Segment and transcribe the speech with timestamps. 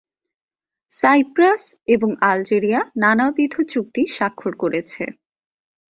[0.91, 1.63] Cypress
[1.87, 5.03] এবং Algeria নানাবিধ চুক্তি স্বাক্ষর করেছে।